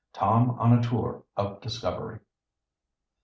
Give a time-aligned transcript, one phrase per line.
[0.13, 2.21] TOM ON A TOUR OF DISCOVERY.